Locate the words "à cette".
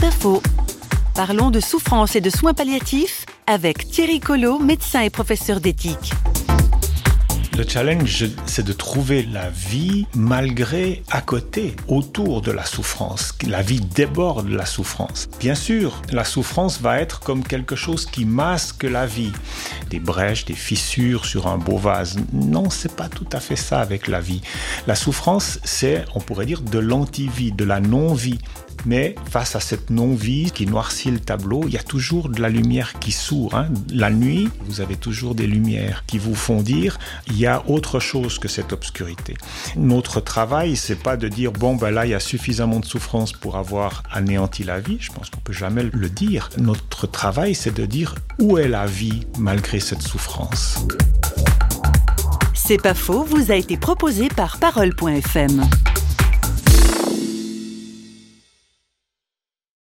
29.56-29.90